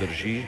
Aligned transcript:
drži. 0.00 0.42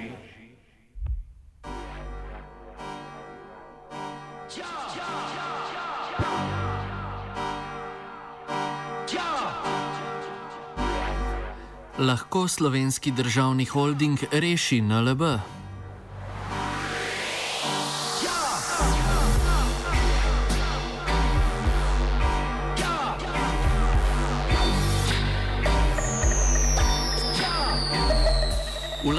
Lahko 11.98 12.48
slovenski 12.48 13.10
državni 13.10 13.64
holding 13.64 14.18
reši 14.32 14.80
NLB? 14.80 15.22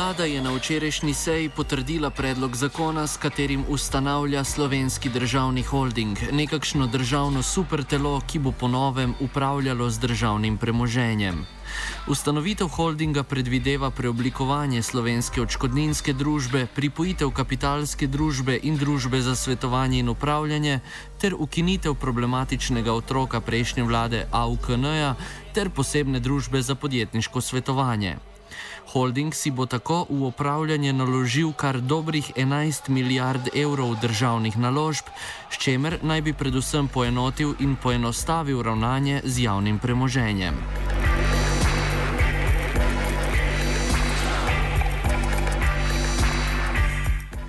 Vlada 0.07 0.23
je 0.23 0.41
na 0.41 0.55
včerajšnji 0.55 1.13
seji 1.13 1.49
potrdila 1.49 2.09
predlog 2.09 2.55
zakona, 2.55 3.07
s 3.07 3.17
katerim 3.17 3.65
ustanavlja 3.67 4.43
slovenski 4.43 5.09
državni 5.09 5.63
holding, 5.63 6.17
nekakšno 6.31 6.87
državno 6.87 7.43
supertelo, 7.43 8.21
ki 8.27 8.39
bo 8.39 8.51
ponovem 8.51 9.15
upravljalo 9.19 9.89
z 9.89 9.99
državnim 9.99 10.57
premoženjem. 10.57 11.43
Ustanovitev 12.07 12.67
holdinga 12.67 13.23
predvideva 13.23 13.89
preoblikovanje 13.91 14.81
slovenske 14.81 15.41
odškodninske 15.41 16.13
družbe, 16.13 16.67
pripojitev 16.75 17.31
kapitalske 17.31 18.07
družbe 18.07 18.59
in 18.63 18.77
družbe 18.77 19.21
za 19.21 19.35
svetovanje 19.35 19.99
in 19.99 20.09
upravljanje 20.09 20.79
ter 21.19 21.35
ukinitev 21.35 21.99
problematičnega 21.99 22.93
otroka 22.93 23.41
prejšnje 23.41 23.83
vlade 23.83 24.23
AUKN-ja 24.31 25.15
ter 25.53 25.69
posebne 25.69 26.19
družbe 26.19 26.61
za 26.61 26.75
podjetniško 26.75 27.41
svetovanje. 27.41 28.15
Holding 28.87 29.35
si 29.35 29.51
bo 29.51 29.65
tako 29.65 30.05
v 30.09 30.31
upravljanje 30.31 30.93
naložil 30.93 31.51
kar 31.51 31.81
dobrih 31.81 32.31
11 32.35 32.89
milijard 32.89 33.49
evrov 33.55 33.99
državnih 34.01 34.57
naložb, 34.57 35.11
s 35.51 35.57
čemer 35.59 35.99
naj 36.01 36.21
bi 36.21 36.33
predvsem 36.33 36.87
poenotil 36.87 37.55
in 37.59 37.75
poenostavil 37.75 38.63
ravnanje 38.63 39.21
z 39.25 39.43
javnim 39.43 39.79
premoženjem. 39.79 40.55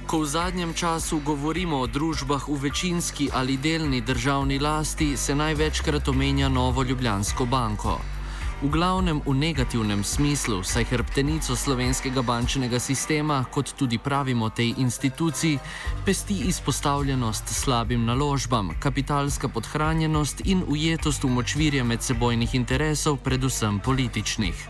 Ko 0.08 0.24
v 0.24 0.26
zadnjem 0.26 0.74
času 0.74 1.20
govorimo 1.20 1.84
o 1.84 1.86
družbah 1.86 2.48
v 2.48 2.56
večinski 2.56 3.30
ali 3.32 3.56
delni 3.56 4.00
državni 4.00 4.58
lasti, 4.58 5.16
se 5.16 5.34
največkrat 5.34 6.08
omenja 6.08 6.48
Novo 6.48 6.82
Ljubljansko 6.82 7.46
banko. 7.46 8.17
V 8.58 8.74
glavnem 8.74 9.22
v 9.22 9.38
negativnem 9.38 10.02
smislu, 10.02 10.66
saj 10.66 10.90
hrbtenico 10.90 11.54
slovenskega 11.54 12.26
bančnega 12.26 12.82
sistema, 12.82 13.46
kot 13.46 13.70
tudi 13.78 14.02
pravimo 14.02 14.50
tej 14.50 14.74
instituciji, 14.82 15.58
pesti 16.02 16.34
izpostavljenost 16.50 17.54
slabim 17.54 18.02
naložbam, 18.02 18.74
kapitalska 18.82 19.46
podhranjenost 19.48 20.42
in 20.44 20.66
ujetost 20.66 21.22
v 21.22 21.30
močvirje 21.38 21.84
medsebojnih 21.84 22.54
interesov, 22.54 23.22
predvsem 23.22 23.78
političnih. 23.78 24.68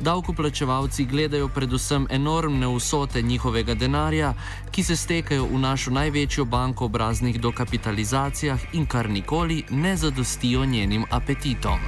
Davkoplačevalci 0.00 1.04
gledajo 1.10 1.48
predvsem 1.48 2.06
enormne 2.10 2.70
vsote 2.78 3.22
njihovega 3.22 3.74
denarja, 3.74 4.34
ki 4.70 4.82
se 4.82 4.96
stekajo 4.96 5.50
v 5.50 5.58
našo 5.58 5.90
največjo 5.90 6.44
banko 6.44 6.84
ob 6.84 6.96
raznih 6.96 7.40
dokapitalizacijah 7.40 8.74
in 8.78 8.86
kar 8.86 9.10
nikoli 9.10 9.64
ne 9.70 9.96
zadostijo 9.96 10.64
njenim 10.64 11.04
apetitom. 11.10 11.82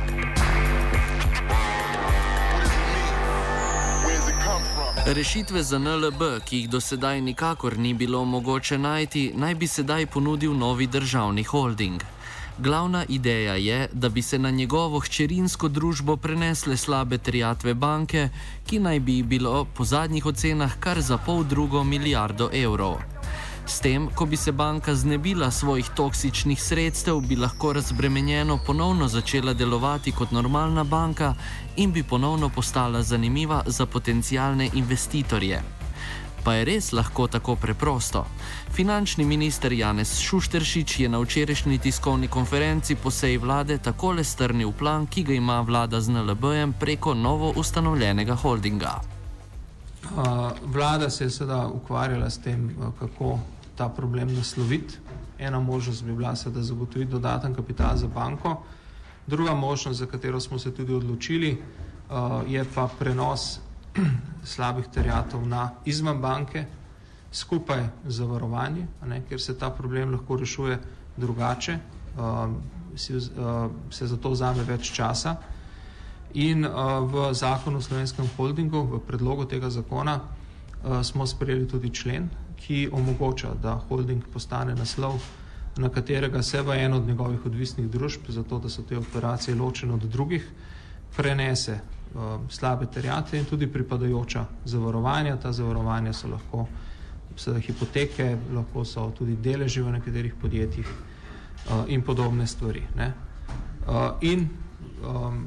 Rešitve 5.09 5.63
za 5.63 5.79
NLB, 5.79 6.23
ki 6.45 6.57
jih 6.57 6.69
do 6.69 6.81
sedaj 6.81 7.21
nikakor 7.21 7.79
ni 7.79 7.95
bilo 7.95 8.25
mogoče 8.25 8.79
najti, 8.79 9.33
naj 9.35 9.55
bi 9.55 9.67
sedaj 9.67 10.07
ponudil 10.07 10.53
novi 10.53 10.87
državni 10.87 11.43
holding. 11.43 12.03
Glavna 12.59 13.05
ideja 13.09 13.55
je, 13.55 13.89
da 13.93 14.09
bi 14.09 14.23
se 14.23 14.39
na 14.39 14.51
njegovo 14.51 15.01
hčerinsko 15.01 15.69
družbo 15.69 16.17
prenesle 16.17 16.77
slabe 16.77 17.19
trijatve 17.19 17.75
banke, 17.75 18.29
ki 18.67 18.79
naj 18.79 19.01
bi 19.01 19.23
bilo 19.23 19.65
po 19.65 19.85
zadnjih 19.85 20.27
ocenah 20.27 20.77
kar 20.81 21.01
za 21.01 21.17
pol 21.19 21.45
drugo 21.45 21.85
milijardo 21.85 22.51
evrov. 22.53 23.18
S 23.69 23.81
tem, 23.81 24.09
ko 24.15 24.25
bi 24.27 24.37
se 24.37 24.53
banka 24.53 24.95
znebila 24.95 25.51
svojih 25.51 25.91
toksičnih 25.97 26.63
sredstev, 26.63 27.21
bi 27.21 27.37
lahko 27.37 27.73
razbremenjeno 27.73 28.59
ponovno 28.67 29.09
začela 29.09 29.53
delovati 29.53 30.13
kot 30.13 30.31
normalna 30.31 30.85
banka 30.85 31.35
in 31.77 31.93
bi 31.93 32.03
ponovno 32.03 32.49
postala 32.49 33.03
zanimiva 33.03 33.63
za 33.67 33.87
potencijalne 33.87 34.71
investitorje. 34.75 35.63
Pa 36.45 36.55
je 36.55 36.65
res 36.65 36.93
lahko 36.93 37.27
tako 37.27 37.57
preprosto? 37.57 38.25
Finančni 38.73 39.25
minister 39.25 39.73
Janez 39.73 40.17
Šušteršič 40.21 41.01
je 41.01 41.09
na 41.09 41.19
včerajšnji 41.19 41.79
tiskovni 41.79 42.29
konferenci 42.29 42.95
po 42.95 43.11
seji 43.11 43.37
vlade 43.37 43.79
takole 43.79 44.25
strnil 44.25 44.73
plan, 44.73 45.07
ki 45.07 45.23
ga 45.23 45.35
ima 45.35 45.61
vlada 45.61 46.01
z 46.01 46.09
NLB-jem 46.09 46.73
preko 46.73 47.15
novo 47.15 47.53
ustanovljenega 47.57 48.35
holdinga. 48.35 49.01
Vlada 50.65 51.11
se 51.11 51.25
je 51.25 51.31
seveda 51.31 51.67
ukvarjala 51.67 52.31
s 52.31 52.39
tem, 52.39 52.77
kako 53.01 53.39
ta 53.79 53.89
problem 53.89 54.35
nasloviti. 54.35 54.99
Ena 55.39 55.61
možnost 55.61 56.05
bi 56.05 56.13
bila 56.13 56.37
seveda 56.37 56.63
zagotoviti 56.63 57.13
dodaten 57.13 57.55
kapital 57.55 57.97
za 57.97 58.07
banko, 58.07 58.63
druga 59.27 59.55
možnost, 59.55 59.99
za 59.99 60.07
katero 60.07 60.41
smo 60.41 60.59
se 60.59 60.75
tudi 60.75 60.95
odločili, 60.95 61.53
uh, 62.11 62.43
je 62.47 62.65
pa 62.75 62.89
prenos 62.99 63.61
slabih 64.55 64.87
terjatov 64.95 65.47
na 65.49 65.71
izven 65.85 66.21
banke, 66.21 66.65
skupaj 67.33 67.85
z 68.07 68.17
zavarovanjem, 68.17 68.89
ker 69.29 69.41
se 69.41 69.59
ta 69.59 69.71
problem 69.71 70.13
lahko 70.13 70.37
rešuje 70.37 70.79
drugače, 71.17 71.79
si, 72.97 73.15
uh, 73.15 73.23
se 73.91 74.07
za 74.07 74.17
to 74.17 74.31
vzame 74.31 74.65
več 74.65 74.93
časa. 74.93 75.37
In 76.35 76.67
v 77.13 77.33
zakonu 77.33 77.79
o 77.79 77.81
slovenskem 77.81 78.27
holdingu, 78.37 78.83
v 78.85 78.99
predlogu 79.07 79.45
tega 79.45 79.71
zakona, 79.71 80.21
smo 81.03 81.27
sprejeli 81.27 81.67
tudi 81.69 81.91
člen, 81.91 82.29
ki 82.59 82.89
omogoča, 82.93 83.55
da 83.63 83.79
holding 83.89 84.25
postane 84.33 84.75
naslov, 84.75 85.21
na 85.79 85.89
katerega 85.89 86.43
se 86.43 86.63
v 86.63 86.75
eno 86.85 86.97
od 86.97 87.07
njegovih 87.07 87.47
odvisnih 87.47 87.91
družb, 87.91 88.29
zato 88.29 88.59
da 88.59 88.69
so 88.69 88.83
te 88.83 88.99
operacije 88.99 89.55
ločene 89.55 89.95
od 89.95 90.05
drugih, 90.11 90.49
prenese 91.17 91.79
uh, 92.15 92.41
slabe 92.51 92.87
terjate 92.87 93.39
in 93.39 93.45
tudi 93.45 93.67
pripadajoča 93.67 94.45
zavarovanja. 94.65 95.37
Ta 95.37 95.53
zavarovanja 95.53 96.13
so 96.13 96.29
lahko 96.29 96.67
seveda 97.37 97.61
hipoteke, 97.61 98.37
lahko 98.55 98.85
so 98.85 99.11
tudi 99.19 99.37
deleži 99.37 99.83
v 99.83 99.93
nekaterih 99.93 100.35
podjetjih 100.41 100.87
uh, 100.87 101.85
in 101.89 102.03
podobne 102.03 102.47
stvari. 102.47 102.83
Uh, 102.97 104.11
in 104.21 104.49
um, 105.05 105.47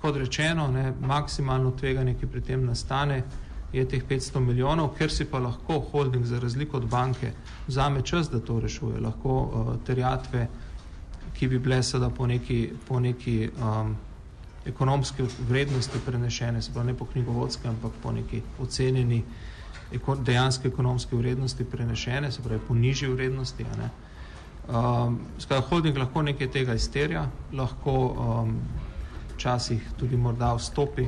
kot 0.00 0.16
rečeno, 0.16 0.68
ne, 0.68 0.92
maksimalno 1.00 1.70
tveganje, 1.70 2.14
ki 2.20 2.26
pri 2.26 2.40
tem 2.40 2.64
nastane, 2.64 3.22
je 3.72 3.84
teh 3.88 4.02
500 4.08 4.40
milijonov, 4.40 4.94
ker 4.98 5.10
si 5.10 5.24
pa 5.24 5.38
lahko 5.38 5.78
holding 5.92 6.26
za 6.26 6.40
razliko 6.40 6.76
od 6.76 6.86
banke 6.90 7.32
vzame 7.66 8.02
čas, 8.02 8.30
da 8.30 8.40
to 8.40 8.60
rešuje. 8.60 9.00
Lahko 9.00 9.38
uh, 9.40 9.74
terjatve, 9.86 10.48
ki 11.38 11.48
bi 11.48 11.58
bile 11.58 11.82
seveda 11.82 12.10
po 12.10 12.26
neki, 12.26 12.72
po 12.88 13.00
neki 13.00 13.48
um, 13.48 13.96
ekonomski 14.66 15.24
vrednosti 15.48 15.98
prenešene, 16.06 16.62
se 16.62 16.72
pravi 16.72 16.92
ne 16.92 16.98
po 16.98 17.06
knjigovodske, 17.06 17.68
ampak 17.68 17.92
po 18.02 18.12
neki 18.12 18.42
ocenjeni 18.60 19.22
dejanske 20.24 20.68
ekonomske 20.68 21.16
vrednosti 21.16 21.64
prenešene, 21.64 22.32
se 22.32 22.42
pravi 22.42 22.60
po 22.68 22.74
nižji 22.74 23.08
vrednosti. 23.08 23.64
Um, 24.68 25.18
Skratka, 25.38 25.68
holding 25.68 25.98
lahko 25.98 26.22
nekaj 26.22 26.50
tega 26.50 26.74
izterja, 26.74 27.26
lahko 27.52 27.94
um, 28.06 28.54
včasih 29.34 29.82
tudi 29.98 30.16
morda 30.16 30.54
vstopi 30.54 31.06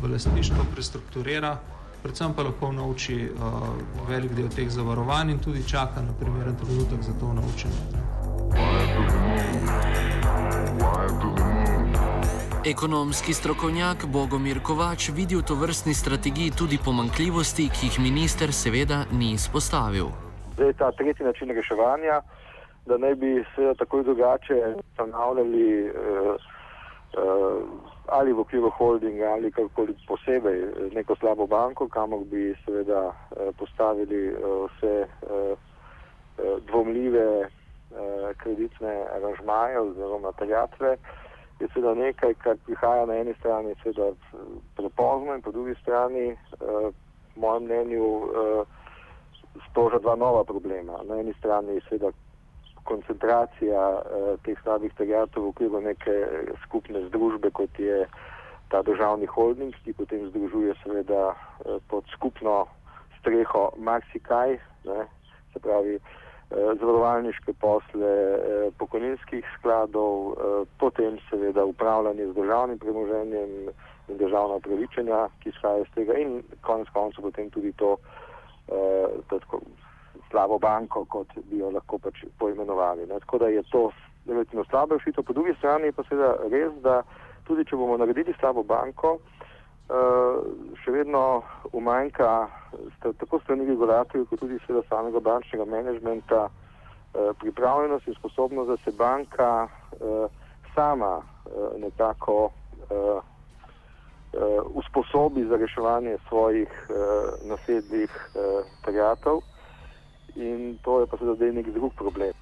v 0.00 0.10
lastništvo, 0.12 0.64
prestrukturira, 0.74 1.58
predvsem 2.06 2.34
pa 2.36 2.42
lahko 2.46 2.70
nauči 2.72 3.16
uh, 3.26 3.74
velik 4.08 4.30
del 4.38 4.46
teh 4.46 4.68
zavarovanj 4.70 5.30
in 5.34 5.38
tudi 5.42 5.62
čaka 5.66 6.02
na 6.06 6.12
primeren 6.20 6.54
trenutek 6.54 7.02
za 7.02 7.12
to 7.20 7.32
naučenje. 7.34 7.82
Ekonomski 12.66 13.34
strokovnjak 13.34 14.06
Bogomir 14.06 14.62
Kovač 14.62 15.10
vidi 15.10 15.34
v 15.34 15.42
to 15.42 15.54
vrstni 15.58 15.94
strategiji 15.94 16.54
tudi 16.58 16.78
pomankljivosti, 16.78 17.66
ki 17.74 17.90
jih 17.90 17.98
minister 17.98 18.54
seveda 18.54 19.02
ni 19.10 19.32
izpostavil. 19.34 20.06
Zdaj, 20.54 20.72
ta 20.78 20.92
tretji 20.92 21.26
način 21.26 21.50
reševanja, 21.50 22.22
da 22.86 22.98
ne 22.98 23.14
bi 23.14 23.44
se 23.54 23.74
tako 23.78 24.02
drugače 24.02 24.78
ustanavljali 24.78 25.66
eh, 25.86 25.90
eh, 25.90 26.55
ali 28.18 28.32
v 28.32 28.40
okviru 28.40 28.70
holdinga 28.70 29.30
ali 29.32 29.50
kakorkoli 29.50 29.94
posebej 30.08 30.90
neko 30.94 31.16
slabo 31.16 31.46
banko, 31.46 31.88
kamor 31.88 32.24
bi 32.24 32.54
seveda 32.64 33.12
eh, 33.12 33.52
postavili 33.58 34.28
eh, 34.28 34.38
vse 34.66 34.94
eh, 35.06 35.56
eh 36.38 36.56
dvomljive 36.68 37.28
eh, 37.42 37.48
kreditne 38.42 38.94
aranžmaje 39.16 39.80
oziroma 39.80 40.32
terjatve 40.32 40.96
je 41.60 41.68
seveda 41.72 41.94
nekaj, 41.94 42.34
kar 42.34 42.56
prihaja 42.66 43.06
na 43.06 43.14
eni 43.16 43.34
strani 43.38 43.74
prepozno 44.76 45.34
in 45.34 45.42
po 45.42 45.50
drugi 45.52 45.74
strani, 45.82 46.36
po 46.58 46.92
mojem 47.40 47.64
mnenju, 47.64 48.04
sproža 49.70 49.98
dva 49.98 50.16
nova 50.16 50.44
problema. 50.44 51.00
Na 51.08 51.16
eni 51.20 51.32
strani 51.38 51.80
seveda 51.88 52.12
koncentracija 52.88 53.82
uh, 53.98 54.30
teh 54.46 54.58
slabih 54.62 54.94
terjatov 54.98 55.44
v 55.44 55.52
okviru 55.54 55.82
neke 55.84 56.14
skupne 56.64 57.02
združbe, 57.08 57.50
kot 57.50 57.78
je 57.78 58.06
ta 58.70 58.82
državni 58.82 59.26
holding, 59.30 59.74
ki 59.84 59.94
potem 59.98 60.28
združuje 60.30 60.74
seveda 60.82 61.34
uh, 61.34 61.82
pod 61.90 62.06
skupno 62.14 62.64
streho 63.18 63.70
marsikaj, 63.78 64.58
ne, 64.86 65.06
se 65.52 65.62
pravi, 65.62 65.98
Eh, 66.50 66.54
zavarovalniške 66.78 67.52
posle 67.58 68.06
eh, 68.08 68.70
pokojninskih 68.78 69.44
skladov, 69.58 70.32
eh, 70.32 70.66
potem 70.78 71.18
seveda 71.30 71.64
upravljanje 71.64 72.26
z 72.26 72.34
državnim 72.34 72.78
premoženjem 72.78 73.50
in 74.08 74.18
državna 74.18 74.54
upravičenja, 74.54 75.26
ki 75.42 75.48
izhajajo 75.48 75.82
iz 75.82 75.90
tega 75.94 76.14
in 76.14 76.42
konec 76.62 76.88
koncev 76.94 77.26
potem 77.26 77.50
tudi 77.50 77.72
to, 77.72 77.96
to 79.28 79.38
tako, 79.38 79.60
slabo 80.30 80.58
banko, 80.58 81.04
kot 81.04 81.28
bi 81.50 81.58
jo 81.58 81.70
lahko 81.70 81.98
pač 81.98 82.24
poimenovali. 82.38 83.06
Ne. 83.06 83.20
Tako 83.20 83.38
da 83.38 83.48
je 83.48 83.62
to 83.70 83.90
relativno 84.26 84.64
slaba 84.64 84.96
rešitev. 84.96 85.24
Po 85.24 85.32
drugi 85.32 85.54
strani 85.58 85.92
pa 85.92 86.02
seveda 86.08 86.36
res, 86.50 86.72
da 86.82 87.02
tudi 87.46 87.64
če 87.64 87.76
bomo 87.76 87.96
naredili 87.96 88.34
slabo 88.40 88.62
banko, 88.66 89.16
še 90.82 90.90
vedno 90.90 91.42
umanjka 91.72 92.48
tako 93.02 93.38
strani 93.44 93.68
regulatorjev, 93.68 94.26
kot 94.26 94.42
tudi 94.42 94.58
seveda 94.66 94.82
samega 94.88 95.22
bančnega 95.22 95.66
menedžmenta 95.70 96.48
pripravljenost 97.40 98.08
in 98.10 98.18
sposobnost, 98.18 98.68
da 98.68 98.76
se 98.82 98.96
banka 98.98 99.68
sama 100.74 101.20
nekako 101.78 102.50
usposobi 104.74 105.46
za 105.48 105.56
reševanje 105.56 106.18
svojih 106.28 106.72
nasedlih 107.46 108.10
terjatov 108.84 109.40
in 110.36 110.78
to 110.84 111.00
je 111.00 111.06
pa 111.06 111.16
seveda 111.16 111.52
nek 111.52 111.70
drug 111.74 111.92
problem. 111.94 112.32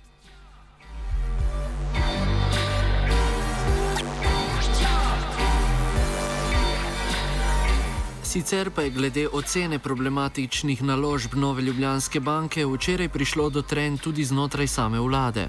Sicer 8.35 8.71
pa 8.71 8.83
je 8.83 8.91
glede 8.91 9.29
ocene 9.33 9.79
problematičnih 9.79 10.83
naložb 10.83 11.35
Nove 11.35 11.63
Ljubljanske 11.63 12.21
banke 12.21 12.65
včeraj 12.67 13.09
prišlo 13.09 13.51
do 13.51 13.63
trend 13.63 14.01
tudi 14.01 14.25
znotraj 14.25 14.67
same 14.67 15.01
vlade. 15.01 15.49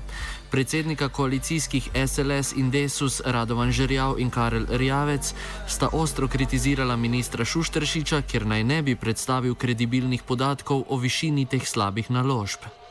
Predsednika 0.52 1.10
koalicijskih 1.10 1.90
SLS 2.08 2.54
in 2.54 2.70
Desus 2.72 3.22
Radovan 3.26 3.72
Žerjav 3.72 4.20
in 4.20 4.30
Karel 4.30 4.66
Rjavec 4.70 5.34
sta 5.68 5.90
ostro 5.94 6.28
kritizirala 6.28 6.96
ministra 6.96 7.46
Šuštršiča, 7.46 8.22
ker 8.22 8.46
naj 8.46 8.64
ne 8.64 8.82
bi 8.82 8.96
predstavil 8.96 9.56
kredibilnih 9.56 10.24
podatkov 10.24 10.86
o 10.90 10.98
višini 10.98 11.46
teh 11.46 11.68
slabih 11.68 12.12
naložb. 12.12 12.85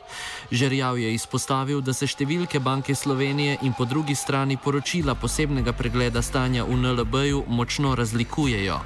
Žerjav 0.51 0.97
je 0.99 1.13
izpostavil, 1.13 1.81
da 1.81 1.93
se 1.93 2.07
številke 2.07 2.59
Banke 2.59 2.95
Slovenije 2.95 3.57
in 3.61 3.73
po 3.77 3.85
drugi 3.85 4.15
strani 4.15 4.57
poročila 4.57 5.15
posebnega 5.15 5.73
pregleda 5.73 6.21
stanja 6.21 6.65
v 6.65 6.77
NLB-ju 6.77 7.43
močno 7.47 7.95
razlikujejo. 7.95 8.79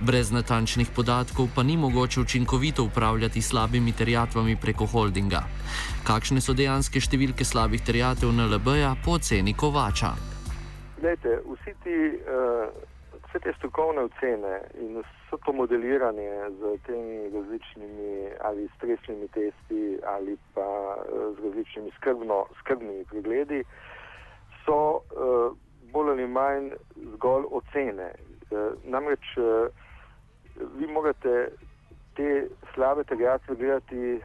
Brez 0.00 0.32
natančnih 0.32 0.88
podatkov 0.94 1.50
pa 1.54 1.62
ni 1.62 1.76
mogoče 1.76 2.20
učinkovito 2.20 2.84
upravljati 2.84 3.42
slabimi 3.42 3.92
terjatvami 3.92 4.56
preko 4.56 4.86
holdinga. 4.86 5.44
Kakšne 6.04 6.40
so 6.40 6.56
dejanske 6.56 7.00
številke 7.00 7.44
slabih 7.44 7.84
terjatev 7.84 8.32
NLB-ja 8.32 8.96
po 9.04 9.18
ceni 9.18 9.54
Kovača? 9.54 10.14
Lejte, 11.04 11.40
vsi 11.44 11.78
ti 11.84 12.00
uh 12.24 12.92
vse 13.34 13.40
te 13.40 13.52
strokovne 13.58 14.00
ocene 14.00 14.62
in 14.78 15.02
vse 15.02 15.36
to 15.44 15.52
modeliranje 15.52 16.50
z 16.58 16.78
temi 16.86 17.30
različnimi 17.34 18.30
ali 18.40 18.68
stresnimi 18.76 19.28
testi 19.28 19.98
ali 20.06 20.36
pa 20.54 20.96
eh, 20.96 21.34
z 21.34 21.44
različnimi 21.44 21.90
skrbno, 21.96 22.46
skrbnimi 22.58 23.04
pregledi 23.04 23.64
so 24.64 24.76
uh, 24.94 25.56
bolj 25.92 26.10
ali 26.10 26.26
manj 26.26 26.70
zgolj 27.14 27.44
ocene. 27.50 28.12
Uh, 28.50 28.72
namreč 28.84 29.36
uh, 29.36 29.68
vi 30.78 30.86
morate 30.86 31.48
te 32.16 32.48
slabe 32.74 33.04
terjatve 33.04 33.56
gledati 33.56 34.20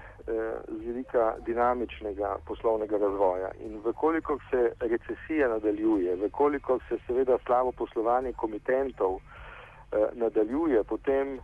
z 0.67 0.85
vidika 0.85 1.35
dinamičnega 1.45 2.35
poslovnega 2.45 2.97
razvoja. 2.97 3.51
In 3.65 3.81
vkolikor 3.85 4.37
se 4.49 4.71
recesija 4.79 5.47
nadaljuje, 5.49 6.15
vkolikor 6.15 6.79
se 6.89 6.97
seveda 7.07 7.37
slabo 7.45 7.71
poslovanje 7.71 8.33
komitentov 8.33 9.15
eh, 9.15 10.07
nadaljuje, 10.13 10.83
potem 10.83 11.35
eh, 11.35 11.39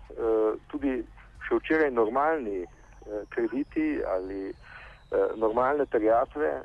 tudi 0.67 1.03
še 1.47 1.55
včeraj 1.55 1.91
normalni 1.91 2.61
eh, 2.61 2.67
krediti 3.29 4.01
ali 4.07 4.49
eh, 4.49 4.55
normalne 5.35 5.85
terjatve 5.85 6.47
eh, 6.47 6.63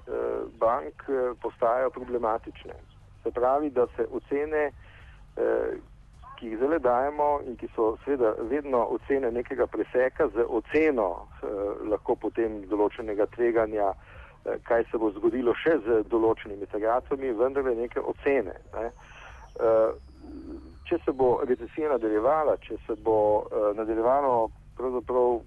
bank 0.59 1.09
eh, 1.09 1.33
postajajo 1.43 1.91
problematične. 1.91 2.77
Se 3.23 3.31
pravi, 3.31 3.71
da 3.71 3.87
se 3.97 4.07
ocene, 4.13 4.71
eh, 5.37 5.73
ki 6.41 6.47
jih 6.49 6.57
zdaj 6.57 6.79
dajemo 6.79 7.41
in 7.47 7.57
ki 7.61 7.69
so 7.75 7.97
seveda 8.05 8.33
vedno 8.49 8.81
ocene 8.97 9.31
nekega 9.31 9.67
preseka 9.67 10.29
z 10.35 10.47
oceno 10.49 11.09
eh, 11.43 11.49
lahko 11.93 12.17
potem 12.17 12.63
določenega 12.71 13.27
tveganja, 13.37 13.91
eh, 13.93 14.57
kaj 14.65 14.87
se 14.91 14.99
bo 14.99 15.11
zgodilo 15.19 15.53
še 15.55 15.77
z 15.85 16.01
določenimi 16.09 16.67
terjatvami, 16.73 17.35
vendar 17.37 17.69
je 17.69 17.77
neke 17.83 18.01
ocene. 18.01 18.57
Ne. 18.73 18.89
Eh, 19.61 19.93
če 20.89 20.99
se 21.05 21.13
bo 21.13 21.31
recesija 21.45 21.93
nadaljevala, 21.93 22.57
če 22.65 22.81
se 22.87 22.97
bo 23.05 23.21
eh, 23.45 23.71
nadaljevalo 23.77 24.49
pravzaprav 24.81 25.43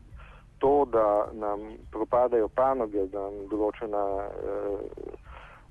to, 0.62 0.76
da 0.94 1.08
nam 1.34 1.74
propadajo 1.92 2.48
panoge, 2.54 3.10
da 3.12 3.26
nam 3.26 3.50
določena 3.50 4.06
eh, 4.30 5.22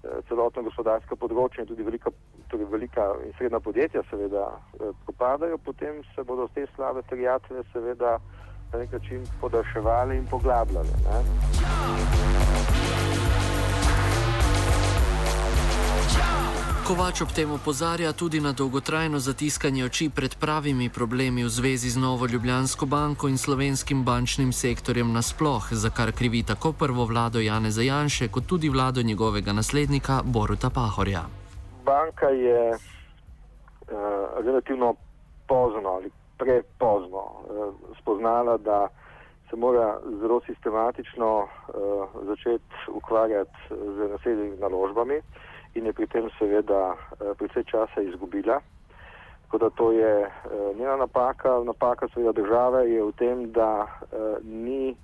Eh, 0.03 0.19
celotno 0.27 0.65
gospodarsko 0.67 1.15
področje 1.15 1.63
in 1.63 1.69
tudi 1.69 1.85
velika, 1.87 2.11
torej 2.53 2.67
velika 2.71 3.05
in 3.27 3.33
srednja 3.39 3.61
podjetja 3.61 4.03
seveda 4.11 4.45
eh, 4.53 4.93
propadajo, 5.05 5.59
potem 5.59 6.03
se 6.15 6.23
bodo 6.23 6.49
te 6.55 6.67
slabe 6.75 7.03
terjatve 7.09 7.65
seveda 7.73 8.19
na 8.73 8.79
nek 8.79 8.93
način 8.93 9.25
podaljševali 9.41 10.17
in 10.17 10.27
poglabljali. 10.27 10.89
Ne? 11.07 11.19
Kovač 16.87 17.21
ob 17.23 17.31
tem 17.33 17.51
opozarja 17.53 18.13
tudi 18.13 18.41
na 18.41 18.53
dolgotrajno 18.53 19.19
zatiskanje 19.19 19.85
oči 19.85 20.11
pred 20.11 20.35
pravimi 20.37 20.91
problemi 20.91 21.45
v 21.45 21.49
zvezi 21.49 21.91
z 21.91 21.97
Novo 21.97 22.27
Ljubljansko 22.27 22.87
banko 22.87 23.29
in 23.29 23.39
slovenskim 23.39 24.05
bančnim 24.05 24.53
sektorjem 24.53 25.13
nasploh, 25.13 25.69
za 25.71 25.91
kar 25.91 26.13
krivi 26.13 26.43
tako 26.43 26.73
prvo 26.73 27.05
vlado 27.05 27.41
Jane 27.41 27.71
Zajanše, 27.71 28.29
kot 28.29 28.47
tudi 28.47 28.69
vlado 28.69 29.03
njegovega 29.03 29.53
naslednika 29.53 30.23
Boruta 30.25 30.71
Pahorja. 30.71 31.42
Banka 31.85 32.29
je 32.29 32.71
uh, 32.71 32.79
relativno 34.45 34.95
pozno 35.49 35.89
ali 35.89 36.11
prepozno 36.39 37.19
uh, 37.19 37.75
spoznala, 38.01 38.57
da 38.57 38.89
se 39.51 39.57
mora 39.57 39.99
zelo 40.21 40.41
sistematično 40.41 41.39
uh, 41.39 42.09
začeti 42.27 42.75
ukvarjati 42.89 43.59
z 43.71 44.11
naslednjimi 44.11 44.57
naložbami 44.57 45.21
in 45.75 45.87
je 45.87 45.93
pri 45.93 46.07
tem 46.07 46.29
seveda 46.39 46.95
eh, 46.95 47.33
precej 47.39 47.65
časa 47.65 48.01
izgubila. 48.01 48.61
Tako 49.43 49.59
da 49.59 49.71
to 49.71 49.93
je 49.93 50.25
uh, 50.25 50.77
njena 50.79 50.97
napaka. 50.97 51.61
Napaka 51.65 52.09
seveda 52.09 52.33
države 52.33 52.91
je 52.91 53.03
v 53.03 53.13
tem, 53.13 53.53
da 53.53 53.85
uh, 53.85 54.37
ni 54.45 54.97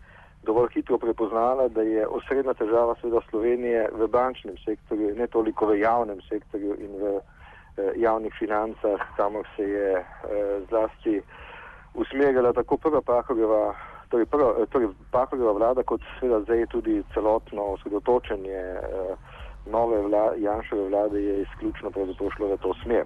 dovolj 0.49 0.73
hitro 0.75 0.99
prepoznala, 0.99 1.69
da 1.69 1.83
je 1.83 2.07
osrednja 2.19 2.55
težava 2.57 2.95
seveda 3.01 3.21
Slovenije 3.31 3.89
v 4.01 4.09
bančnem 4.09 4.57
sektorju, 4.65 5.13
ne 5.21 5.27
toliko 5.27 5.69
v 5.69 5.81
javnem 5.83 6.21
sektorju 6.29 6.77
in 6.85 6.95
v 7.03 7.13
uh, 7.19 7.23
javnih 7.97 8.35
financah, 8.39 9.05
kamor 9.17 9.45
se 9.57 9.69
je 9.69 9.91
uh, 10.01 10.07
zlasti 10.71 11.21
usmerjala 11.95 12.53
tako 12.53 12.77
prva 12.77 13.03
Pahorjeva, 13.03 13.75
torej, 14.09 14.27
prva, 14.33 14.67
torej 14.73 14.89
Pahorjeva 15.13 15.53
vlada, 15.53 15.85
kot 15.85 16.01
seveda 16.21 16.41
zdaj 16.47 16.67
tudi 16.73 17.03
celotno 17.15 17.75
osredotočenje 17.77 18.65
uh, 18.81 19.37
nove 19.69 20.01
vla, 20.09 20.33
Janšove 20.39 20.89
vlade 20.89 21.23
je 21.23 21.43
izključno 21.43 21.91
pravzaprav 21.91 22.31
šlo 22.37 22.53
v 22.55 22.57
to 22.65 22.75
smer. 22.83 23.05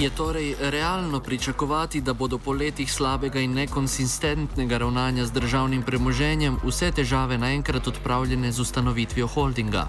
Je 0.00 0.10
torej 0.10 0.54
realno 0.60 1.20
pričakovati, 1.20 2.00
da 2.00 2.12
bodo 2.14 2.38
po 2.38 2.52
letih 2.52 2.92
slabega 2.92 3.40
in 3.40 3.52
nekonsistentnega 3.52 4.78
ravnanja 4.78 5.24
z 5.24 5.32
državnim 5.32 5.82
premoženjem 5.82 6.56
vse 6.64 6.88
težave 6.90 7.38
naenkrat 7.38 7.88
odpravljene 7.88 8.52
z 8.52 8.60
ustanovitvijo 8.60 9.26
holdinga? 9.26 9.84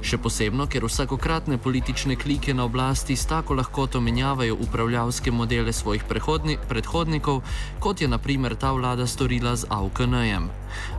Še 0.00 0.16
posebno, 0.18 0.64
ker 0.66 0.88
vsakokratne 0.88 1.58
politične 1.58 2.16
klike 2.16 2.54
na 2.54 2.64
oblasti 2.64 3.16
s 3.16 3.28
tako 3.28 3.60
lahkoto 3.60 4.00
menjavajo 4.00 4.56
upravljavske 4.56 5.30
modele 5.30 5.72
svojih 5.72 6.08
predhodnikov, 6.68 7.44
kot 7.78 8.00
je 8.00 8.08
naprimer 8.08 8.56
ta 8.56 8.72
vlada 8.72 9.06
storila 9.06 9.56
z 9.56 9.68
AUKN-jem. 9.68 10.48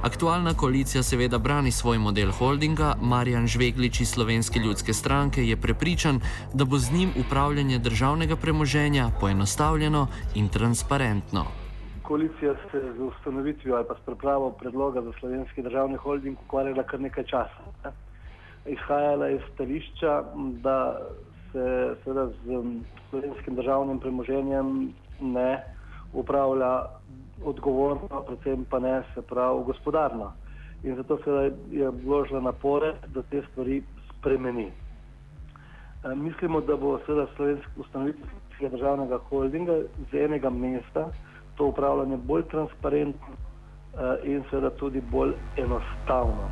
Aktualna 0.02 0.54
koalicija 0.54 1.04
seveda 1.04 1.38
brani 1.38 1.72
svoj 1.72 1.98
model 1.98 2.32
holdinga, 2.32 2.96
Marjan 3.02 3.48
Žveglič 3.48 4.02
iz 4.02 4.10
Slovenske 4.10 4.60
ljudske 4.60 4.94
stranke 4.94 5.44
je 5.48 5.58
prepričan, 5.58 6.20
da 6.54 6.66
bo 6.66 6.78
z 6.78 6.92
njim 6.92 7.10
upravljanje 7.20 7.80
državnega 7.80 8.36
premoženja 8.36 9.10
poenostavljeno 9.20 10.08
in 10.36 10.50
transparentno. 10.50 11.46
Koalicija 12.02 12.56
se 12.72 12.82
z 12.98 13.02
ustanovitvijo 13.02 13.76
ali 13.76 13.86
pa 13.88 13.96
s 13.96 14.06
pripravo 14.06 14.52
predloga 14.52 15.02
za 15.02 15.12
slovenski 15.20 15.62
državni 15.62 15.96
holding 15.96 16.38
ukvarjala 16.46 16.84
kar 16.84 17.00
nekaj 17.02 17.24
časa. 17.24 17.64
Ne? 17.84 17.92
Izhajala 18.66 19.28
je 19.28 19.42
stališča, 19.54 20.24
da 20.36 20.98
se 21.52 21.96
seveda 22.04 22.28
z 22.28 22.64
slovenskim 23.10 23.56
državnim 23.56 24.00
premoženjem 24.00 24.94
ne 25.22 25.64
upravlja 26.14 26.86
odgovorno, 27.46 28.24
predvsem 28.28 28.66
pa 28.70 28.80
ne 28.80 29.04
se 29.14 29.22
pravi 29.22 29.64
gospodarno. 29.66 30.32
In 30.84 30.96
zato 30.96 31.18
se 31.24 31.52
je 31.72 31.90
vložila 31.90 32.42
napore, 32.42 32.94
da 33.14 33.22
te 33.22 33.42
stvari 33.52 33.84
spremeni. 34.10 34.72
E, 36.04 36.16
mislimo, 36.16 36.62
da 36.62 36.76
bo 36.76 37.00
seveda 37.06 37.28
slovenski 37.36 37.80
ustanoviteljskega 37.80 38.70
državnega 38.70 39.18
holdinga 39.30 39.74
z 40.12 40.26
enega 40.26 40.50
mesta 40.50 41.08
to 41.56 41.66
upravljanje 41.66 42.18
bolj 42.18 42.44
transparentno 42.52 43.34
e, 43.34 44.32
in 44.32 44.44
seveda 44.50 44.70
tudi 44.70 45.02
bolj 45.12 45.34
enostavno. 45.58 46.50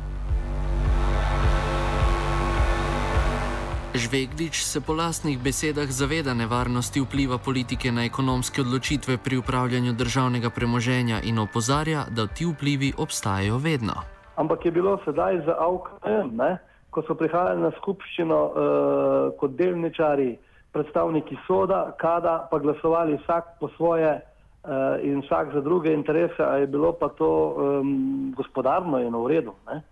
Žvegdič 3.92 4.64
se 4.64 4.80
po 4.80 4.96
lastnih 4.96 5.36
besedah 5.36 5.84
zaveda 5.84 6.32
nevarnosti 6.32 7.00
vpliva 7.04 7.36
politike 7.36 7.92
na 7.92 8.08
ekonomske 8.08 8.64
odločitve 8.64 9.18
pri 9.20 9.36
upravljanju 9.36 9.92
državnega 9.92 10.50
premoženja 10.50 11.20
in 11.28 11.38
opozarja, 11.38 12.08
da 12.08 12.26
ti 12.26 12.48
vplivi 12.48 12.92
obstajajo 12.98 13.58
vedno. 13.60 13.92
Ampak 14.36 14.64
je 14.64 14.72
bilo 14.72 14.96
sedaj 15.04 15.44
za 15.44 15.56
AUKM, 15.60 16.40
ko 16.90 17.02
so 17.04 17.14
prihajali 17.14 17.60
na 17.60 17.70
skupščino 17.76 18.40
uh, 18.40 18.56
kot 19.36 19.60
delničari, 19.60 20.38
predstavniki 20.72 21.36
soda, 21.46 21.92
kada 22.00 22.48
pa 22.50 22.58
glasovali 22.64 23.20
vsak 23.20 23.60
po 23.60 23.68
svoje 23.76 24.16
uh, 24.16 25.04
in 25.04 25.20
vsak 25.20 25.52
za 25.52 25.60
druge 25.60 25.92
interese, 25.92 26.40
a 26.40 26.56
je 26.56 26.66
bilo 26.66 26.96
pa 26.96 27.12
to 27.12 27.28
um, 27.28 28.32
gospodarno 28.36 29.04
in 29.04 29.12
v 29.12 29.26
redu. 29.28 29.52
Ne? 29.68 29.82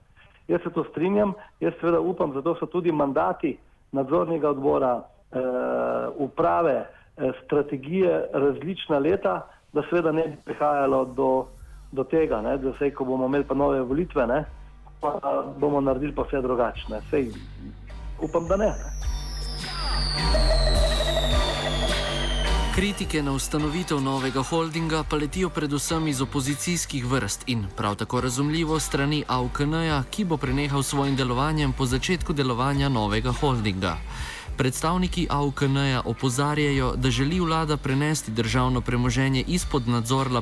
Jaz 0.49 0.65
se 0.65 0.73
to 0.73 0.89
strinjam, 0.89 1.37
jaz 1.61 1.77
seveda 1.81 2.01
upam, 2.01 2.33
zato 2.33 2.57
so 2.57 2.67
tudi 2.67 2.93
mandati 2.93 3.59
nadzornega 3.93 4.51
odbora, 4.51 5.03
eh, 5.33 6.09
uprave, 6.17 6.87
eh, 7.17 7.33
strategije 7.45 8.27
različna 8.33 8.99
leta, 8.99 9.47
da 9.73 9.83
seveda 9.91 10.13
ne 10.13 10.23
bi 10.23 10.37
prihajalo 10.45 11.05
do, 11.05 11.47
do 11.93 12.05
tega, 12.05 12.41
ne, 12.41 12.57
da 12.59 12.73
se, 12.79 12.95
ko 12.95 13.05
bomo 13.05 13.27
imeli 13.27 13.45
pa 13.45 13.55
nove 13.55 13.81
volitve, 13.81 14.27
ne, 14.27 14.45
pa 15.01 15.45
bomo 15.59 15.81
naredili 15.81 16.15
pa 16.15 16.23
vse 16.23 16.43
drugačne. 16.43 17.01
Sej, 17.11 17.33
upam, 18.23 18.49
da 18.49 18.57
ne. 18.57 18.67
ne. 18.67 19.20
Kritike 22.75 23.23
na 23.23 23.33
ustanovitev 23.33 24.01
novega 24.01 24.43
holdinga 24.43 25.03
pa 25.11 25.17
letijo 25.17 25.49
predvsem 25.51 26.09
iz 26.09 26.21
opozicijskih 26.21 27.07
vrst 27.07 27.43
in 27.47 27.65
prav 27.77 27.95
tako 27.97 28.21
razumljivo 28.21 28.81
strani 28.81 29.25
AUKN-ja, 29.29 30.03
ki 30.11 30.25
bo 30.25 30.37
prenehal 30.37 30.83
svojim 30.83 31.17
delovanjem 31.17 31.73
po 31.73 31.87
začetku 31.87 32.33
delovanja 32.33 32.89
novega 32.89 33.33
holdinga. 33.33 33.97
Predstavniki 34.57 35.27
AUKN-ja 35.31 36.03
opozarjajo, 36.05 36.93
da 36.97 37.11
želi 37.11 37.41
vlada 37.41 37.77
prenesti 37.77 38.31
državno 38.31 38.81
premoženje 38.81 39.45
izpod 39.47 39.83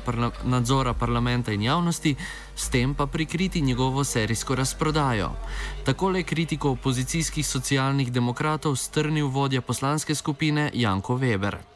parla 0.05 0.31
nadzora 0.45 0.95
parlamenta 0.95 1.53
in 1.53 1.63
javnosti, 1.63 2.15
s 2.57 2.69
tem 2.69 2.95
pa 2.95 3.07
prikriti 3.07 3.61
njegovo 3.61 4.05
serijsko 4.05 4.55
razprodajo. 4.55 5.31
Takole 5.85 6.23
kritiko 6.23 6.71
opozicijskih 6.71 7.47
socialnih 7.47 8.13
demokratov 8.13 8.77
strnil 8.77 9.27
vodja 9.27 9.61
poslanske 9.61 10.15
skupine 10.15 10.71
Janko 10.75 11.19
Weber. 11.19 11.68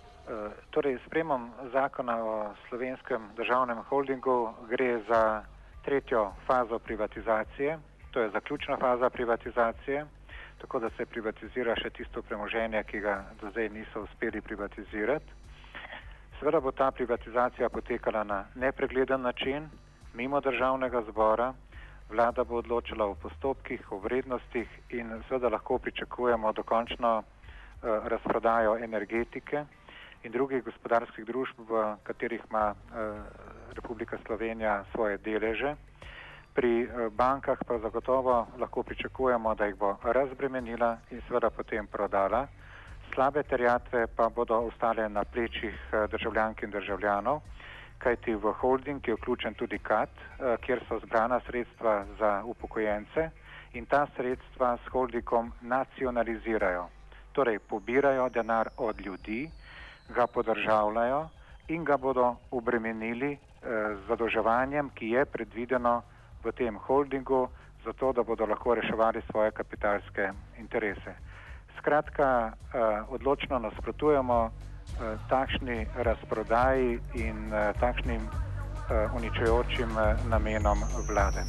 Torej, 0.72 0.98
spremom 1.06 1.50
zakona 1.72 2.16
o 2.24 2.54
slovenskem 2.68 3.20
državnem 3.36 3.82
holdingu 3.88 4.54
gre 4.68 5.04
za 5.08 5.44
tretjo 5.84 6.32
fazo 6.46 6.78
privatizacije, 6.78 7.78
to 8.10 8.20
je 8.20 8.30
zaključna 8.30 8.76
faza 8.76 9.10
privatizacije, 9.10 10.06
tako 10.60 10.78
da 10.78 10.90
se 10.96 11.06
privatizira 11.06 11.74
še 11.76 11.90
tisto 11.90 12.22
premoženje, 12.22 12.82
ki 12.88 13.00
ga 13.04 13.18
do 13.40 13.50
zdaj 13.50 13.68
niso 13.68 14.06
uspeli 14.06 14.40
privatizirati. 14.40 15.28
Seveda 16.38 16.60
bo 16.60 16.72
ta 16.72 16.90
privatizacija 16.90 17.68
potekala 17.68 18.24
na 18.24 18.44
nepregleden 18.54 19.20
način, 19.20 19.68
mimo 20.14 20.40
državnega 20.40 21.04
zbora, 21.10 21.52
vlada 22.08 22.44
bo 22.44 22.62
odločila 22.64 23.04
o 23.04 23.14
postopkih, 23.14 23.92
o 23.92 23.98
vrednostih 23.98 24.68
in 24.88 25.12
seveda 25.28 25.52
lahko 25.52 25.78
pričakujemo 25.78 26.52
dokončno 26.52 27.18
uh, 27.18 27.24
razprodajo 28.08 28.78
energetike 28.78 29.64
in 30.22 30.32
drugih 30.32 30.62
gospodarskih 30.62 31.26
družb, 31.26 31.58
v 31.68 31.96
katerih 32.06 32.42
ima 32.50 32.74
eh, 32.74 33.22
Republika 33.74 34.18
Slovenija 34.26 34.84
svoje 34.94 35.18
deleže. 35.18 35.74
Pri 36.54 36.82
eh, 36.82 37.10
bankah 37.10 37.58
pa 37.66 37.78
zagotovo 37.78 38.46
lahko 38.58 38.82
pričakujemo, 38.82 39.54
da 39.54 39.66
jih 39.66 39.74
bo 39.74 39.96
razbremenila 40.02 40.98
in 41.10 41.22
seveda 41.28 41.50
potem 41.50 41.86
prodala. 41.86 42.46
Slabe 43.14 43.42
terjatve 43.42 44.06
pa 44.06 44.28
bodo 44.28 44.60
ostale 44.70 45.08
na 45.08 45.24
plečih 45.24 45.74
eh, 45.74 46.06
državljank 46.10 46.62
in 46.62 46.70
državljanov, 46.70 47.40
kajti 47.98 48.34
v 48.34 48.52
holding 48.60 49.08
je 49.08 49.14
vključen 49.14 49.54
tudi 49.54 49.78
KAT, 49.78 50.10
kjer 50.60 50.80
so 50.88 50.98
zbrana 51.04 51.40
sredstva 51.46 52.04
za 52.18 52.42
upokojence 52.44 53.30
in 53.74 53.86
ta 53.86 54.06
sredstva 54.16 54.76
s 54.76 54.90
holdingom 54.90 55.52
nacionalizirajo, 55.60 56.88
torej 57.32 57.58
pobirajo 57.58 58.28
denar 58.28 58.68
od 58.76 59.00
ljudi, 59.00 59.50
ga 60.08 60.26
podržavljajo 60.26 61.28
in 61.68 61.84
ga 61.84 61.96
bodo 61.96 62.36
obremenili 62.50 63.32
eh, 63.32 63.38
z 63.96 64.08
zadolževanjem, 64.08 64.90
ki 64.94 65.08
je 65.08 65.24
predvideno 65.24 66.02
v 66.44 66.52
tem 66.52 66.76
holdingu, 66.76 67.48
zato 67.84 68.12
da 68.12 68.22
bodo 68.22 68.46
lahko 68.46 68.74
reševali 68.74 69.22
svoje 69.30 69.50
kapitalske 69.50 70.32
interese. 70.58 71.14
Skratka, 71.78 72.52
eh, 72.52 73.02
odločno 73.08 73.58
nasprotujemo 73.58 74.50
eh, 74.50 75.16
takšni 75.28 75.86
razprodaji 75.96 76.98
in 77.14 77.50
takšnim 77.80 78.28
uničujočim 79.16 79.88
namenom 80.28 80.84
vlade. 81.08 81.46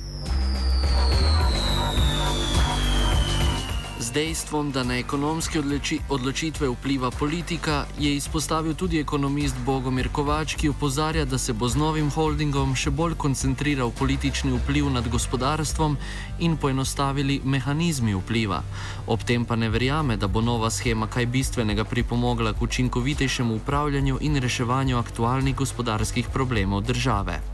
Z 4.04 4.12
dejstvom, 4.12 4.72
da 4.72 4.84
na 4.84 4.98
ekonomske 5.00 5.60
odloči, 5.60 6.00
odločitve 6.10 6.68
vpliva 6.70 7.12
politika, 7.12 7.86
je 8.00 8.16
izpostavil 8.16 8.76
tudi 8.76 9.00
ekonomist 9.00 9.56
Bogomir 9.66 10.10
Kovač, 10.12 10.56
ki 10.60 10.70
opozarja, 10.70 11.24
da 11.26 11.38
se 11.38 11.54
bo 11.54 11.70
z 11.72 11.80
novim 11.80 12.10
holdingom 12.12 12.76
še 12.76 12.92
bolj 12.92 13.16
koncentriral 13.16 13.96
politični 13.96 14.52
vpliv 14.58 14.90
nad 14.92 15.08
gospodarstvom 15.08 15.96
in 16.44 16.60
poenostavili 16.60 17.40
mehanizmi 17.46 18.12
vpliva. 18.20 18.60
Ob 19.08 19.24
tem 19.24 19.48
pa 19.48 19.56
ne 19.56 19.72
verjame, 19.72 20.20
da 20.20 20.28
bo 20.28 20.44
nova 20.44 20.68
schema 20.68 21.08
kaj 21.08 21.26
bistvenega 21.26 21.88
pripomogla 21.88 22.52
k 22.54 22.68
učinkovitejšemu 22.68 23.56
upravljanju 23.56 24.20
in 24.22 24.36
reševanju 24.36 25.00
aktualnih 25.00 25.56
gospodarskih 25.56 26.28
problemov 26.28 26.84
države. 26.84 27.53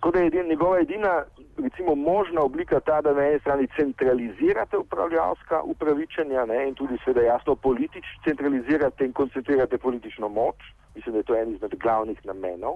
Tako 0.00 0.10
da 0.10 0.20
je 0.20 0.26
edin, 0.26 0.46
njegova 0.48 0.80
edina 0.80 1.24
recimo, 1.62 1.94
možna 1.94 2.40
oblika 2.40 2.80
ta, 2.80 3.00
da 3.00 3.12
na 3.12 3.22
eni 3.26 3.40
strani 3.40 3.68
centralizirate 3.76 4.76
upravljalska 4.76 5.62
upravičenja 5.62 6.46
ne, 6.46 6.68
in 6.68 6.74
tudi 6.74 6.98
seveda 7.04 7.26
jasno 7.26 7.56
politično 7.56 8.22
centralizirate 8.24 9.04
in 9.04 9.12
koncentrirate 9.12 9.78
politično 9.78 10.28
moč. 10.28 10.56
Mislim, 10.94 11.12
da 11.12 11.18
je 11.18 11.24
to 11.24 11.34
en 11.36 11.52
izmed 11.54 11.74
glavnih 11.82 12.24
namenov. 12.24 12.74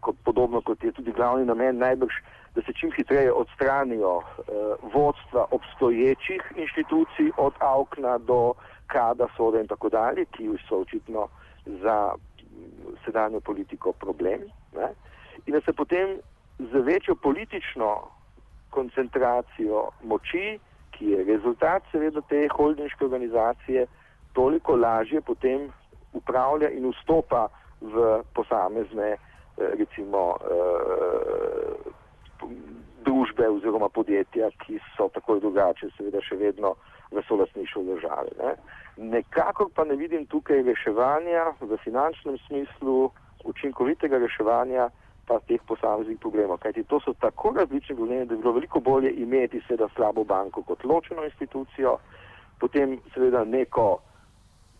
Kot, 0.00 0.16
podobno 0.24 0.60
kot 0.60 0.84
je 0.84 0.92
tudi 0.92 1.12
glavni 1.12 1.44
namen 1.44 1.78
najbrž, 1.78 2.14
da 2.54 2.62
se 2.62 2.72
čim 2.72 2.92
hitreje 2.92 3.32
odstranijo 3.32 4.20
eh, 4.20 4.52
vodstva 4.94 5.46
obstoječih 5.50 6.42
inštitucij 6.56 7.30
od 7.36 7.54
AUKNA 7.58 8.18
do 8.18 8.54
KADA, 8.86 9.26
SODA 9.36 9.60
in 9.60 9.66
tako 9.66 9.88
dalje, 9.88 10.24
ki 10.24 10.48
so 10.68 10.78
očitno 10.80 11.28
za 11.66 12.14
sedanjo 13.04 13.40
politiko 13.40 13.92
problem. 13.92 14.40
Ne? 14.76 14.88
In 15.46 15.52
da 15.52 15.60
se 15.60 15.72
potem 15.72 16.08
večjo 16.86 17.14
politično 17.14 17.90
koncentracijo 18.70 19.88
moči, 20.04 20.58
ki 20.90 21.10
je 21.12 21.24
rezultat 21.24 21.82
seveda 21.92 22.20
te 22.30 22.46
holdinške 22.56 23.04
organizacije, 23.04 23.86
toliko 24.32 24.76
lažje 24.76 25.20
potem 25.20 25.68
upravlja 26.12 26.70
in 26.70 26.90
vstopa 26.92 27.48
v 27.80 28.22
posamezne 28.34 29.10
eh, 29.12 29.18
recimo 29.78 30.36
eh, 30.36 31.74
družbe 33.04 33.48
oziroma 33.48 33.88
podjetja, 33.88 34.50
ki 34.64 34.80
so 34.96 35.08
tako 35.14 35.38
drugače 35.40 35.90
seveda 35.96 36.20
še 36.24 36.36
vedno 36.40 36.74
v 37.12 37.22
solasništvu 37.28 37.84
države. 37.92 38.32
Ne. 38.40 38.54
Nekako 38.96 39.68
pa 39.74 39.84
ne 39.84 39.96
vidim 39.96 40.26
tukaj 40.26 40.62
reševanja 40.62 41.52
v 41.60 41.78
finančnem 41.84 42.38
smislu, 42.46 43.10
učinkovitega 43.44 44.18
reševanja 44.18 44.88
pa 45.26 45.38
teh 45.46 45.60
posameznih 45.66 46.18
problemov. 46.20 46.58
Kajti 46.62 46.84
to 46.84 47.00
so 47.00 47.14
tako 47.20 47.52
različni 47.56 47.96
problemi, 47.96 48.26
da 48.26 48.34
bi 48.34 48.40
bilo 48.40 48.52
veliko 48.52 48.80
bolje 48.80 49.10
imeti 49.10 49.60
seveda 49.66 49.88
slabo 49.94 50.24
banko 50.24 50.62
kot 50.62 50.84
ločeno 50.84 51.24
institucijo, 51.24 51.96
potem 52.60 52.98
seveda 53.14 53.44
neko, 53.44 53.98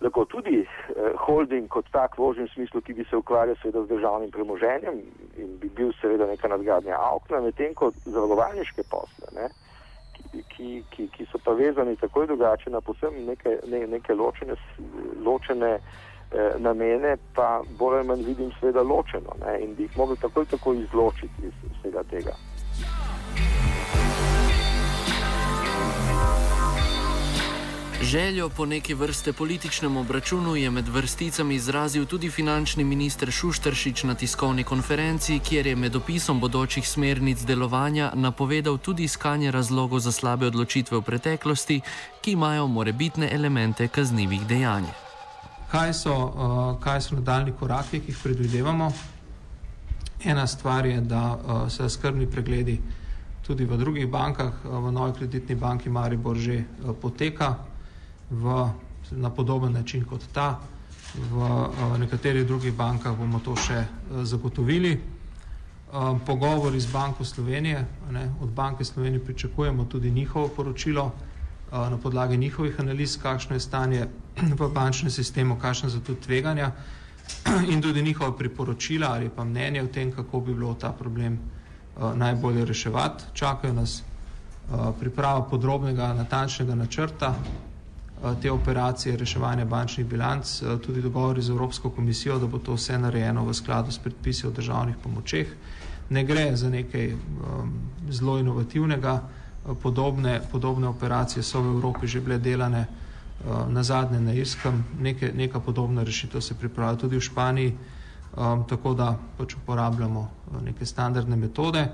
lahko 0.00 0.24
tudi 0.24 0.60
eh, 0.60 1.12
holding 1.26 1.68
kot 1.68 1.90
tak 1.92 2.18
v 2.18 2.28
ožjem 2.30 2.48
smislu, 2.48 2.80
ki 2.80 2.94
bi 2.94 3.04
se 3.10 3.16
ukvarjal 3.16 3.56
seveda 3.62 3.84
z 3.84 3.88
državnim 3.88 4.30
premoženjem 4.30 5.02
in 5.36 5.58
bi 5.60 5.68
bil 5.68 5.92
seveda 6.00 6.26
neka 6.26 6.48
nadgradnja 6.48 6.96
avkna, 6.96 7.40
medtem 7.40 7.74
kot 7.74 7.94
zavarovalniške 8.04 8.86
posle, 8.90 9.32
ne, 9.34 9.48
ki, 10.22 10.42
ki, 10.54 10.82
ki, 10.90 11.08
ki 11.16 11.28
so 11.32 11.40
pa 11.44 11.52
vezani 11.52 11.96
tako 11.96 12.26
drugače 12.26 12.70
na 12.70 12.80
posebno 12.80 13.26
neke, 13.26 13.58
ne, 13.66 13.86
neke 13.86 14.14
ločene, 14.14 14.54
ločene 15.24 15.78
namene, 16.58 17.16
pa 17.34 17.62
bolj 17.78 17.98
ali 17.98 18.08
manj 18.08 18.24
vidim 18.26 18.50
seveda 18.60 18.82
ločeno 18.82 19.32
ne, 19.46 19.58
in 19.64 19.74
bi 19.74 19.82
jih 19.82 19.96
mogli 19.96 20.16
takoj 20.16 20.44
tako 20.44 20.74
izločiti 20.74 21.48
iz 21.48 21.52
vsega 21.78 22.02
tega. 22.10 22.36
Željo 28.02 28.48
po 28.48 28.66
neki 28.66 28.94
vrste 28.94 29.32
političnem 29.32 29.96
obračunu 29.96 30.56
je 30.56 30.70
med 30.70 30.88
vrsticami 30.88 31.54
izrazil 31.54 32.04
tudi 32.04 32.30
finančni 32.30 32.84
minister 32.84 33.30
Šuštršič 33.30 34.04
na 34.04 34.14
tiskovni 34.14 34.64
konferenci, 34.64 35.38
kjer 35.38 35.66
je 35.66 35.76
med 35.76 35.96
opisom 35.96 36.40
bodočih 36.40 36.88
smernic 36.88 37.40
delovanja 37.40 38.10
napovedal 38.14 38.78
tudi 38.78 39.04
iskanje 39.04 39.50
razlogov 39.50 39.98
za 39.98 40.12
slabe 40.12 40.46
odločitve 40.46 40.98
v 40.98 41.02
preteklosti, 41.02 41.80
ki 42.20 42.32
imajo 42.32 42.66
morebitne 42.66 43.28
elemente 43.32 43.88
kaznjivih 43.88 44.46
dejanj. 44.46 45.05
Kaj 45.70 45.92
so, 45.94 46.14
uh, 46.14 46.80
kaj 46.80 47.00
so 47.00 47.14
nadaljni 47.14 47.52
koraki, 47.58 48.00
ki 48.00 48.12
jih 48.12 48.18
predvidevamo? 48.22 48.92
Ena 50.24 50.46
stvar 50.46 50.86
je, 50.86 51.00
da 51.00 51.22
uh, 51.34 51.70
se 51.72 51.88
skrbni 51.88 52.26
pregledi 52.30 52.78
tudi 53.46 53.64
v 53.64 53.76
drugih 53.76 54.06
bankah, 54.10 54.52
uh, 54.64 54.78
v 54.84 54.92
Novi 54.92 55.12
kreditni 55.18 55.54
banki 55.54 55.90
Maribor 55.90 56.38
že 56.38 56.64
poteka 57.02 57.56
v, 58.30 58.68
na 59.10 59.30
podoben 59.30 59.72
način 59.72 60.04
kot 60.04 60.22
ta. 60.32 60.58
V 61.16 61.48
nekaterih 61.98 62.46
drugih 62.46 62.74
bankah 62.74 63.16
bomo 63.16 63.40
to 63.40 63.56
še 63.56 63.86
zagotovili. 64.22 65.00
Pogovori 66.26 66.80
z 66.80 66.92
Banko 66.92 67.24
Slovenije, 67.24 67.86
ne, 68.10 68.24
od 68.42 68.50
Banke 68.50 68.84
Slovenije 68.84 69.24
pričakujemo 69.24 69.84
tudi 69.84 70.10
njihovo 70.10 70.48
poročilo 70.48 71.12
na 71.72 71.98
podlagi 72.02 72.36
njihovih 72.36 72.80
analiz, 72.80 73.18
kakšno 73.22 73.56
je 73.56 73.60
stanje 73.60 74.06
v 74.60 74.68
bančnem 74.74 75.10
sistemu, 75.10 75.58
kakšne 75.58 75.90
so 75.90 76.00
tudi 76.00 76.20
tveganja 76.20 76.72
in 77.72 77.82
tudi 77.82 78.02
njihova 78.02 78.36
priporočila 78.36 79.08
ali 79.12 79.28
pa 79.28 79.44
mnenje 79.44 79.82
o 79.82 79.86
tem, 79.86 80.12
kako 80.12 80.40
bi 80.40 80.54
bilo 80.54 80.74
ta 80.74 80.92
problem 80.92 81.38
uh, 81.38 82.14
najbolje 82.14 82.64
reševati. 82.64 83.24
Čakajo 83.32 83.72
nas 83.72 84.02
uh, 84.02 84.94
priprava 85.00 85.42
podrobnega, 85.42 86.14
natančnega 86.14 86.74
načrta 86.74 87.34
te 88.42 88.50
operacije 88.50 89.16
reševanja 89.16 89.64
bančnih 89.64 90.06
bilanc, 90.06 90.62
tudi 90.86 91.02
dogovori 91.02 91.42
z 91.42 91.50
Evropsko 91.50 91.90
komisijo, 91.90 92.38
da 92.38 92.46
bo 92.46 92.58
to 92.58 92.74
vse 92.74 92.98
narejeno 92.98 93.44
v 93.44 93.54
skladu 93.54 93.92
s 93.92 93.98
predpisi 93.98 94.46
o 94.46 94.50
državnih 94.50 94.96
pomočeh. 95.02 95.46
Ne 96.10 96.24
gre 96.24 96.56
za 96.56 96.70
nekaj 96.70 97.12
um, 97.12 97.72
zelo 98.08 98.38
inovativnega, 98.38 99.20
podobne, 99.74 100.40
podobne 100.52 100.88
operacije 100.88 101.42
so 101.42 101.60
v 101.62 101.76
Evropi 101.76 102.06
že 102.06 102.20
bile 102.20 102.38
delane 102.38 102.86
uh, 102.86 103.68
na 103.68 103.82
zadnje 103.82 104.20
na 104.20 104.32
Irskem, 104.32 104.84
neke, 105.00 105.32
neka 105.32 105.60
podobna 105.60 106.02
rešitev 106.02 106.40
se 106.40 106.54
pripravlja 106.54 106.96
tudi 106.96 107.16
v 107.16 107.20
Španiji, 107.20 107.72
um, 108.36 108.64
tako 108.68 108.94
da 108.94 109.16
pač 109.38 109.56
uporabljamo 109.56 110.30
neke 110.64 110.86
standardne 110.86 111.36
metode. 111.36 111.88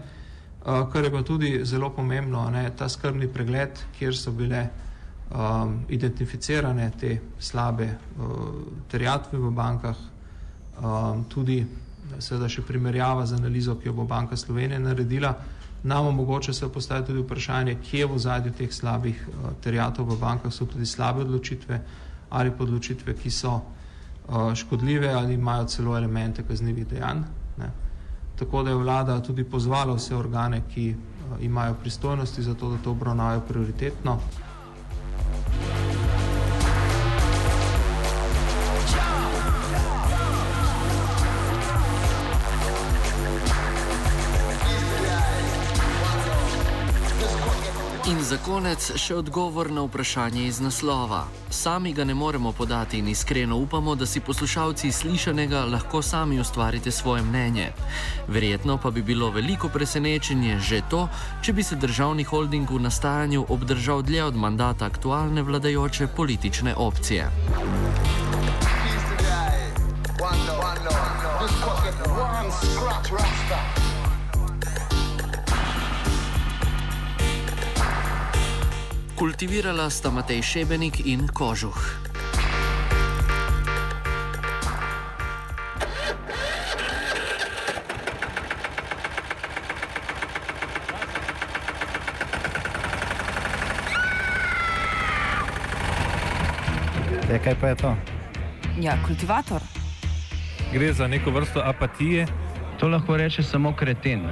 Uh, 0.64 0.88
kar 0.92 1.04
je 1.04 1.10
pa 1.10 1.22
tudi 1.22 1.60
zelo 1.64 1.90
pomembno, 1.90 2.50
ne, 2.50 2.70
ta 2.76 2.88
skrbni 2.88 3.28
pregled, 3.28 3.78
kjer 3.98 4.16
so 4.16 4.32
bile 4.32 4.68
um, 5.30 5.80
identificirane 5.88 6.90
te 7.00 7.20
slabe 7.38 7.88
uh, 7.88 8.36
terjatve 8.88 9.38
v 9.38 9.50
bankah, 9.50 9.96
um, 10.82 11.24
tudi 11.28 11.66
seveda 12.18 12.48
še 12.48 12.62
primerjava 12.66 13.26
z 13.26 13.38
analizo, 13.38 13.76
ki 13.80 13.88
jo 13.88 13.96
bo 13.96 14.04
Banka 14.04 14.36
Slovenije 14.36 14.78
naredila, 14.78 15.34
nam 15.82 16.06
omogoča 16.06 16.52
se 16.52 16.68
postaviti 16.72 17.06
tudi 17.06 17.22
vprašanje, 17.22 17.76
kje 17.82 18.06
v 18.06 18.18
zadju 18.18 18.52
teh 18.52 18.72
slabih 18.72 19.28
uh, 19.28 19.50
terjatov 19.60 20.12
v 20.12 20.18
bankah 20.20 20.52
so 20.52 20.66
tudi 20.66 20.86
slabe 20.86 21.20
odločitve 21.20 21.80
ali 22.30 22.50
podločitve, 22.50 23.14
ki 23.14 23.30
so 23.30 23.52
uh, 23.52 24.54
škodljive 24.54 25.10
ali 25.12 25.34
imajo 25.34 25.66
celo 25.68 25.96
elemente 25.96 26.42
kaznjivih 26.48 26.86
dejanj. 26.86 27.24
Ne. 27.58 27.70
Tako 28.38 28.62
da 28.62 28.70
je 28.70 28.76
vlada 28.76 29.20
tudi 29.20 29.44
pozvala 29.44 29.94
vse 29.94 30.16
organe, 30.16 30.62
ki 30.74 30.94
uh, 30.94 31.36
imajo 31.40 31.74
pristojnosti 31.82 32.42
za 32.42 32.54
to, 32.54 32.70
da 32.70 32.78
to 32.84 32.90
obravnavajo 32.90 33.40
prioritetno. 33.48 34.18
In 48.12 48.18
za 48.20 48.36
konec 48.44 48.90
še 49.00 49.14
odgovor 49.16 49.70
na 49.72 49.86
vprašanje 49.86 50.42
iz 50.44 50.58
naslova. 50.60 51.22
Sami 51.48 51.94
ga 51.96 52.04
ne 52.04 52.12
moremo 52.14 52.50
podati 52.52 52.98
in 53.00 53.08
iskreno 53.08 53.56
upamo, 53.56 53.94
da 53.96 54.06
si 54.06 54.20
poslušalci 54.20 54.90
slišanega 54.92 55.62
lahko 55.64 56.02
sami 56.02 56.40
ustvarite 56.40 56.90
svoje 56.92 57.22
mnenje. 57.22 57.70
Verjetno 58.28 58.76
pa 58.76 58.90
bi 58.90 59.02
bilo 59.02 59.30
veliko 59.30 59.68
presenečenje 59.72 60.58
že 60.60 60.82
to, 60.90 61.06
če 61.42 61.52
bi 61.52 61.64
se 61.64 61.76
državni 61.76 62.28
holding 62.28 62.70
v 62.70 62.82
nastajanju 62.84 63.46
obdržal 63.48 64.02
dlje 64.02 64.24
od 64.24 64.36
mandata 64.36 64.84
aktualne 64.92 65.42
vladajoče 65.42 66.12
politične 66.12 66.76
opcije. 66.76 67.30
Kultivirala 79.22 79.86
sta 79.86 80.10
Matej 80.10 80.42
Šebenik 80.42 81.06
in 81.06 81.28
Kožuh. 81.30 81.78
Je, 97.30 97.38
kaj 97.38 97.54
pa 97.60 97.68
je 97.70 97.76
to? 97.78 97.94
Ja, 98.82 98.98
kultivator. 99.06 99.62
Gre 100.74 100.92
za 100.92 101.06
neko 101.06 101.30
vrsto 101.30 101.62
apatije. 101.62 102.26
To 102.82 102.90
lahko 102.90 103.16
reče 103.16 103.42
samo 103.42 103.70
kreten, 103.70 104.26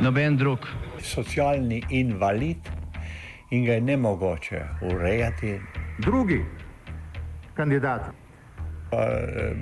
noben 0.00 0.40
drug. 0.40 0.64
Socialni 1.04 1.84
invalid 1.90 2.69
in 3.50 3.64
ga 3.64 3.72
je 3.72 3.80
ne 3.80 3.96
mogoče 3.96 4.62
urejati. 4.82 5.60
Drugi 5.98 6.44
kandidat 7.54 8.02
Pa, 8.90 9.02
eh, 9.06 9.54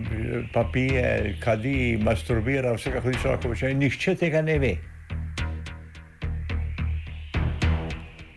pa 0.52 0.64
pije, 0.72 1.36
kadi, 1.44 1.98
masturbira, 2.02 2.72
vse 2.72 2.92
kako 2.92 3.12
hoče 3.12 3.28
lahko 3.28 3.48
počne. 3.48 3.74
Nihče 3.74 4.14
tega 4.16 4.42
ne 4.42 4.58
ve. 4.58 4.76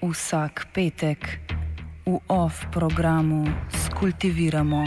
Vsak 0.02 0.66
petek 0.74 1.40
v 2.06 2.20
OF 2.28 2.66
programu 2.74 3.46
skultiviramo 3.86 4.84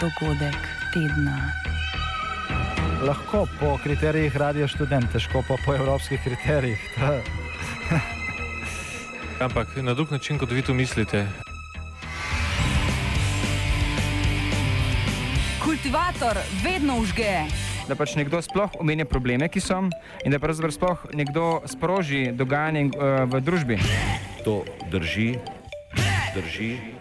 dogodek 0.00 0.58
tedna. 0.90 1.38
Lahko 3.06 3.46
po 3.60 3.78
kriterijih 3.84 4.36
radio 4.36 4.66
študent, 4.68 5.12
težko 5.12 5.44
pa 5.48 5.54
po 5.66 5.78
evropskih 5.78 6.20
kriterijih. 6.24 6.82
Ampak 9.40 9.76
na 9.76 9.94
drug 9.94 10.10
način, 10.10 10.38
kot 10.38 10.50
vi 10.50 10.62
to 10.62 10.74
mislite. 10.74 11.26
Kultivator 15.64 16.38
vedno 16.64 16.96
užge. 16.98 17.44
Da 17.88 17.94
pač 17.94 18.14
nekdo 18.16 18.40
sploh 18.42 18.70
omenja 18.80 19.04
probleme, 19.04 19.48
ki 19.48 19.60
so, 19.60 19.82
in 20.24 20.32
da 20.32 20.38
pravzaprav 20.38 20.72
sploh 20.72 21.04
nekdo 21.12 21.60
sproži 21.68 22.32
dogajanje 22.32 22.88
uh, 22.96 23.28
v 23.28 23.40
družbi. 23.40 23.78
To 24.44 24.64
drži, 24.90 25.36
drži. 26.34 26.95